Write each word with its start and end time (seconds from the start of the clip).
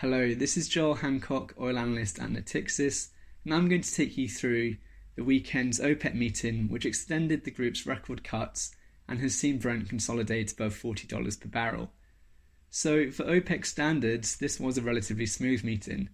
Hello, 0.00 0.32
this 0.32 0.56
is 0.56 0.68
Joel 0.68 0.94
Hancock, 0.94 1.54
oil 1.60 1.76
analyst 1.76 2.20
at 2.20 2.30
Natixis, 2.30 3.08
and 3.44 3.52
I'm 3.52 3.68
going 3.68 3.80
to 3.80 3.92
take 3.92 4.16
you 4.16 4.28
through 4.28 4.76
the 5.16 5.24
weekend's 5.24 5.80
OPEC 5.80 6.14
meeting, 6.14 6.68
which 6.68 6.86
extended 6.86 7.42
the 7.42 7.50
group's 7.50 7.84
record 7.84 8.22
cuts 8.22 8.76
and 9.08 9.18
has 9.18 9.34
seen 9.34 9.58
Brent 9.58 9.88
consolidate 9.88 10.52
above 10.52 10.80
$40 10.80 11.40
per 11.40 11.48
barrel. 11.48 11.90
So, 12.70 13.10
for 13.10 13.24
OPEC 13.24 13.66
standards, 13.66 14.36
this 14.36 14.60
was 14.60 14.78
a 14.78 14.82
relatively 14.82 15.26
smooth 15.26 15.64
meeting. 15.64 16.10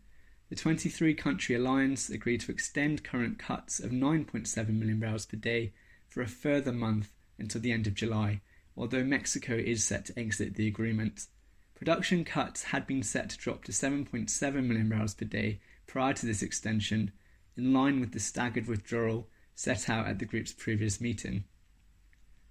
The 0.48 0.56
23 0.56 1.12
country 1.12 1.54
alliance 1.54 2.08
agreed 2.08 2.40
to 2.40 2.52
extend 2.52 3.04
current 3.04 3.38
cuts 3.38 3.80
of 3.80 3.90
9.7 3.90 4.66
million 4.70 4.98
barrels 4.98 5.26
per 5.26 5.36
day 5.36 5.74
for 6.08 6.22
a 6.22 6.26
further 6.26 6.72
month 6.72 7.10
until 7.38 7.60
the 7.60 7.72
end 7.72 7.86
of 7.86 7.92
July, 7.92 8.40
although 8.78 9.04
Mexico 9.04 9.52
is 9.52 9.84
set 9.84 10.06
to 10.06 10.18
exit 10.18 10.54
the 10.54 10.66
agreement. 10.66 11.26
Production 11.75 12.25
cuts 12.25 12.64
had 12.64 12.86
been 12.86 13.02
set 13.02 13.30
to 13.30 13.36
drop 13.36 13.64
to 13.64 13.72
7.7 13.72 14.54
million 14.66 14.88
barrels 14.88 15.14
per 15.14 15.26
day 15.26 15.61
prior 15.86 16.14
to 16.14 16.25
this 16.25 16.43
extension, 16.43 17.12
in 17.57 17.72
line 17.72 18.00
with 18.00 18.12
the 18.12 18.21
staggered 18.21 18.67
withdrawal 18.67 19.29
set 19.54 19.89
out 19.90 20.07
at 20.07 20.18
the 20.18 20.25
group's 20.25 20.53
previous 20.53 21.00
meeting. 21.00 21.45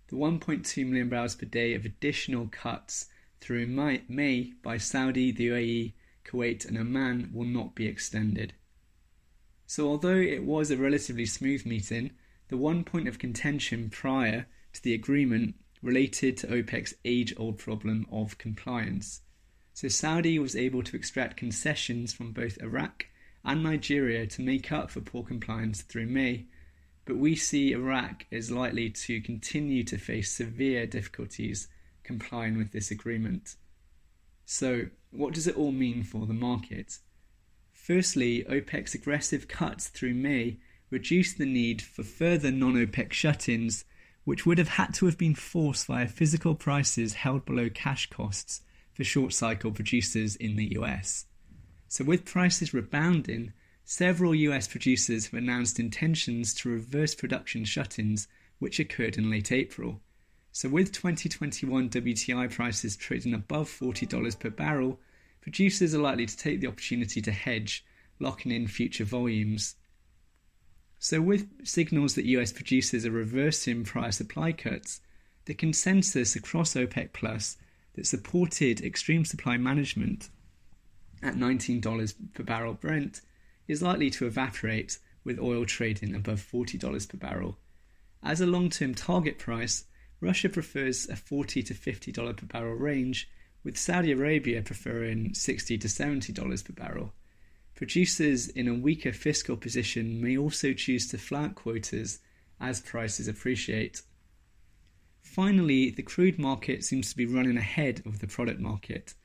The 0.07 0.17
1.2 0.17 0.85
million 0.85 1.09
barrels 1.09 1.35
per 1.35 1.45
day 1.45 1.73
of 1.73 1.85
additional 1.85 2.47
cuts 2.47 3.07
through 3.41 3.67
May 3.67 4.53
by 4.61 4.77
Saudi, 4.77 5.31
the 5.31 5.47
UAE, 5.47 5.93
Kuwait, 6.25 6.65
and 6.65 6.77
Oman 6.77 7.31
will 7.33 7.45
not 7.45 7.75
be 7.75 7.87
extended. 7.87 8.53
So, 9.65 9.87
although 9.87 10.15
it 10.15 10.43
was 10.43 10.69
a 10.69 10.77
relatively 10.77 11.25
smooth 11.25 11.65
meeting, 11.65 12.11
the 12.49 12.57
one 12.57 12.83
point 12.83 13.07
of 13.07 13.19
contention 13.19 13.89
prior 13.89 14.45
to 14.73 14.83
the 14.83 14.93
agreement 14.93 15.55
related 15.81 16.37
to 16.37 16.47
OPEC's 16.47 16.93
age 17.03 17.33
old 17.35 17.57
problem 17.57 18.05
of 18.09 18.37
compliance. 18.37 19.21
So 19.73 19.87
Saudi 19.87 20.37
was 20.37 20.55
able 20.55 20.83
to 20.83 20.95
extract 20.95 21.37
concessions 21.37 22.13
from 22.13 22.31
both 22.31 22.61
Iraq 22.61 23.07
and 23.43 23.63
Nigeria 23.63 24.27
to 24.27 24.41
make 24.41 24.71
up 24.71 24.91
for 24.91 25.01
poor 25.01 25.23
compliance 25.23 25.81
through 25.81 26.05
May, 26.07 26.45
but 27.05 27.17
we 27.17 27.35
see 27.35 27.73
Iraq 27.73 28.25
is 28.29 28.51
likely 28.51 28.89
to 28.91 29.19
continue 29.19 29.83
to 29.83 29.97
face 29.97 30.31
severe 30.31 30.85
difficulties 30.85 31.67
complying 32.03 32.57
with 32.57 32.71
this 32.71 32.91
agreement. 32.91 33.55
So, 34.45 34.87
what 35.11 35.33
does 35.33 35.47
it 35.47 35.57
all 35.57 35.71
mean 35.71 36.03
for 36.03 36.25
the 36.25 36.33
market? 36.33 36.99
Firstly, 37.71 38.45
OPEC's 38.47 38.93
aggressive 38.93 39.47
cuts 39.47 39.87
through 39.87 40.13
May 40.13 40.57
reduced 40.89 41.37
the 41.37 41.45
need 41.45 41.81
for 41.81 42.03
further 42.03 42.51
non 42.51 42.75
OPEC 42.75 43.11
shut 43.11 43.49
ins 43.49 43.85
which 44.23 44.45
would 44.45 44.57
have 44.57 44.69
had 44.69 44.93
to 44.93 45.05
have 45.07 45.17
been 45.17 45.35
forced 45.35 45.87
via 45.87 46.07
physical 46.07 46.55
prices 46.55 47.15
held 47.15 47.43
below 47.45 47.69
cash 47.69 48.09
costs 48.09 48.61
for 48.93 49.03
short 49.03 49.33
cycle 49.33 49.71
producers 49.71 50.35
in 50.35 50.55
the 50.55 50.73
US. 50.79 51.25
So, 51.87 52.03
with 52.03 52.25
prices 52.25 52.73
rebounding, 52.73 53.53
several 53.83 54.33
US 54.33 54.67
producers 54.67 55.25
have 55.27 55.33
announced 55.33 55.79
intentions 55.79 56.53
to 56.55 56.69
reverse 56.69 57.15
production 57.15 57.65
shut 57.65 57.99
ins, 57.99 58.27
which 58.59 58.79
occurred 58.79 59.17
in 59.17 59.29
late 59.29 59.51
April. 59.51 60.01
So, 60.51 60.69
with 60.69 60.91
2021 60.91 61.89
WTI 61.89 62.51
prices 62.51 62.95
trading 62.95 63.33
above 63.33 63.69
$40 63.69 64.39
per 64.39 64.49
barrel, 64.49 64.99
producers 65.41 65.93
are 65.95 65.99
likely 65.99 66.25
to 66.25 66.37
take 66.37 66.61
the 66.61 66.67
opportunity 66.67 67.21
to 67.21 67.31
hedge, 67.31 67.83
locking 68.19 68.51
in 68.51 68.67
future 68.67 69.03
volumes. 69.03 69.75
So, 70.99 71.21
with 71.21 71.49
signals 71.67 72.15
that 72.15 72.25
US 72.25 72.51
producers 72.53 73.05
are 73.05 73.11
reversing 73.11 73.83
prior 73.83 74.11
supply 74.11 74.51
cuts, 74.51 75.01
the 75.45 75.53
consensus 75.53 76.35
across 76.35 76.75
OPEC 76.75 77.11
Plus 77.13 77.57
that 77.93 78.07
supported 78.07 78.81
extreme 78.81 79.25
supply 79.25 79.57
management 79.57 80.29
at 81.21 81.35
$19 81.35 82.15
per 82.33 82.43
barrel 82.43 82.73
Brent 82.73 83.21
is 83.67 83.81
likely 83.81 84.09
to 84.11 84.25
evaporate 84.25 84.97
with 85.23 85.39
oil 85.39 85.65
trading 85.65 86.15
above 86.15 86.41
$40 86.41 87.07
per 87.07 87.17
barrel. 87.17 87.57
As 88.21 88.41
a 88.41 88.45
long 88.45 88.69
term 88.69 88.93
target 88.93 89.39
price, 89.39 89.85
Russia 90.19 90.49
prefers 90.49 91.07
a 91.09 91.15
40 91.15 91.63
to 91.63 91.73
$50 91.73 92.37
per 92.37 92.45
barrel 92.45 92.75
range, 92.75 93.29
with 93.63 93.77
Saudi 93.77 94.11
Arabia 94.11 94.61
preferring 94.61 95.33
60 95.33 95.77
to 95.77 95.87
$70 95.87 96.65
per 96.65 96.73
barrel. 96.73 97.13
Producers 97.75 98.47
in 98.49 98.67
a 98.67 98.73
weaker 98.73 99.11
fiscal 99.11 99.57
position 99.57 100.21
may 100.21 100.37
also 100.37 100.73
choose 100.73 101.07
to 101.07 101.17
flout 101.17 101.55
quotas 101.55 102.19
as 102.59 102.81
prices 102.81 103.27
appreciate. 103.27 104.01
Finally, 105.33 105.89
the 105.89 106.03
crude 106.03 106.37
market 106.37 106.83
seems 106.83 107.09
to 107.09 107.17
be 107.17 107.25
running 107.25 107.57
ahead 107.57 108.03
of 108.05 108.19
the 108.19 108.27
product 108.27 108.59
market. 108.59 109.15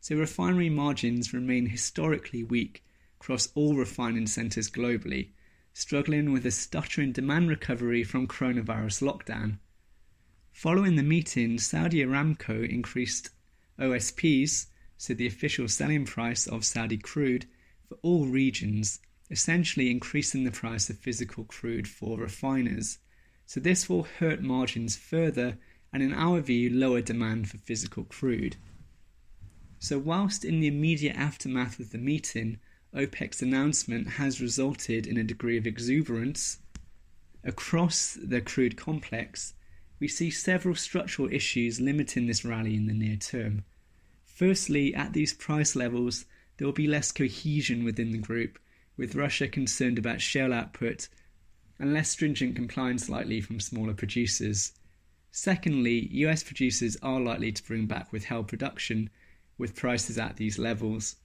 So 0.00 0.16
refinery 0.16 0.68
margins 0.68 1.32
remain 1.32 1.66
historically 1.66 2.42
weak 2.42 2.84
across 3.20 3.46
all 3.54 3.76
refining 3.76 4.26
centres 4.26 4.68
globally, 4.68 5.28
struggling 5.72 6.32
with 6.32 6.44
a 6.44 6.50
stuttering 6.50 7.12
demand 7.12 7.50
recovery 7.50 8.02
from 8.02 8.26
coronavirus 8.26 9.08
lockdown. 9.08 9.58
Following 10.50 10.96
the 10.96 11.04
meeting, 11.04 11.60
Saudi 11.60 12.04
Aramco 12.04 12.68
increased 12.68 13.30
OSPs, 13.78 14.66
so 14.96 15.14
the 15.14 15.28
official 15.28 15.68
selling 15.68 16.04
price 16.04 16.48
of 16.48 16.64
Saudi 16.64 16.98
crude, 16.98 17.46
for 17.88 17.96
all 18.02 18.26
regions, 18.26 18.98
essentially 19.30 19.88
increasing 19.88 20.42
the 20.42 20.50
price 20.50 20.90
of 20.90 20.98
physical 20.98 21.44
crude 21.44 21.86
for 21.86 22.18
refiners. 22.18 22.98
So, 23.46 23.60
this 23.60 23.88
will 23.88 24.04
hurt 24.04 24.42
margins 24.42 24.96
further 24.96 25.58
and, 25.92 26.02
in 26.02 26.12
our 26.12 26.40
view, 26.40 26.70
lower 26.70 27.00
demand 27.00 27.48
for 27.48 27.58
physical 27.58 28.04
crude. 28.04 28.56
So, 29.78 29.98
whilst 29.98 30.44
in 30.44 30.60
the 30.60 30.66
immediate 30.66 31.16
aftermath 31.16 31.78
of 31.78 31.90
the 31.90 31.98
meeting, 31.98 32.58
OPEC's 32.94 33.42
announcement 33.42 34.08
has 34.10 34.40
resulted 34.40 35.06
in 35.06 35.16
a 35.16 35.24
degree 35.24 35.58
of 35.58 35.66
exuberance 35.66 36.58
across 37.44 38.16
the 38.20 38.40
crude 38.40 38.76
complex, 38.76 39.54
we 40.00 40.08
see 40.08 40.30
several 40.30 40.74
structural 40.74 41.32
issues 41.32 41.80
limiting 41.80 42.26
this 42.26 42.44
rally 42.44 42.74
in 42.74 42.86
the 42.86 42.94
near 42.94 43.16
term. 43.16 43.64
Firstly, 44.24 44.94
at 44.94 45.12
these 45.12 45.34
price 45.34 45.76
levels, 45.76 46.24
there 46.56 46.66
will 46.66 46.72
be 46.72 46.86
less 46.86 47.12
cohesion 47.12 47.84
within 47.84 48.10
the 48.10 48.18
group, 48.18 48.58
with 48.96 49.14
Russia 49.14 49.48
concerned 49.48 49.98
about 49.98 50.20
shale 50.20 50.52
output 50.52 51.08
and 51.84 51.92
less 51.92 52.08
stringent 52.08 52.56
compliance 52.56 53.10
likely 53.10 53.42
from 53.42 53.60
smaller 53.60 53.92
producers. 53.92 54.72
Secondly, 55.30 56.08
US 56.12 56.42
producers 56.42 56.96
are 57.02 57.20
likely 57.20 57.52
to 57.52 57.62
bring 57.62 57.84
back 57.84 58.10
withheld 58.10 58.48
production 58.48 59.10
with 59.58 59.76
prices 59.76 60.16
at 60.16 60.38
these 60.38 60.58
levels. 60.58 61.16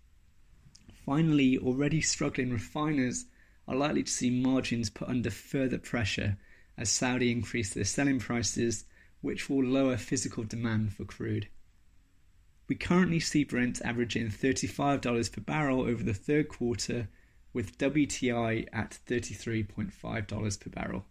Finally, 1.05 1.57
already 1.57 2.01
struggling 2.01 2.51
refiners 2.51 3.23
are 3.69 3.75
likely 3.77 4.03
to 4.03 4.11
see 4.11 4.29
margins 4.29 4.89
put 4.89 5.07
under 5.07 5.31
further 5.31 5.77
pressure 5.77 6.37
as 6.77 6.89
Saudi 6.89 7.31
increase 7.31 7.73
their 7.73 7.85
selling 7.85 8.19
prices, 8.19 8.83
which 9.21 9.49
will 9.49 9.63
lower 9.63 9.95
physical 9.95 10.43
demand 10.43 10.91
for 10.91 11.05
crude. 11.05 11.47
We 12.67 12.75
currently 12.75 13.21
see 13.21 13.45
Brent 13.45 13.81
averaging 13.85 14.27
$35 14.27 15.31
per 15.31 15.41
barrel 15.41 15.83
over 15.83 16.03
the 16.03 16.13
third 16.13 16.49
quarter, 16.49 17.07
with 17.53 17.77
WTI 17.77 18.67
at 18.71 18.97
$33.5 19.07 20.59
per 20.59 20.69
barrel. 20.69 21.05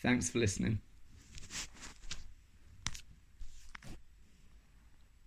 Thanks 0.00 0.30
for 0.30 0.38
listening. 0.38 0.80